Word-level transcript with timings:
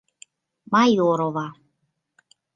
—Майорова. 0.71 1.47